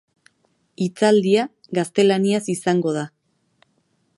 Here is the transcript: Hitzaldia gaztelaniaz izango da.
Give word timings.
Hitzaldia 0.85 1.45
gaztelaniaz 1.79 2.43
izango 2.55 2.95
da. 2.97 3.05